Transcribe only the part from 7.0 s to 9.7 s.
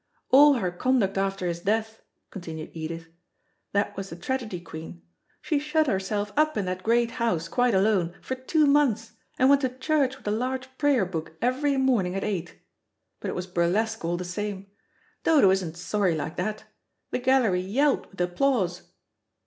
house, quite alone, for two months, and went to